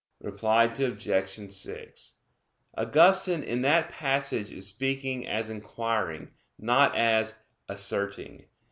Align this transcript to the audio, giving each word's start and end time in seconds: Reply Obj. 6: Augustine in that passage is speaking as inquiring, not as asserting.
Reply 0.23 0.63
Obj. 0.63 1.51
6: 1.53 2.17
Augustine 2.75 3.43
in 3.43 3.61
that 3.61 3.89
passage 3.89 4.51
is 4.51 4.65
speaking 4.65 5.27
as 5.27 5.51
inquiring, 5.51 6.29
not 6.57 6.95
as 6.97 7.35
asserting. 7.69 8.45